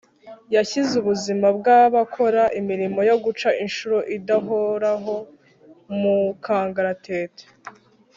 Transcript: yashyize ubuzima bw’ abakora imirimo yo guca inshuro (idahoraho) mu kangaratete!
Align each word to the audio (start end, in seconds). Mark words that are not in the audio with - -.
yashyize 0.55 0.91
ubuzima 1.01 1.47
bw’ 1.57 1.65
abakora 1.81 2.43
imirimo 2.59 2.99
yo 3.09 3.15
guca 3.23 3.49
inshuro 3.63 3.97
(idahoraho) 4.17 5.15
mu 5.99 6.17
kangaratete! 6.43 7.43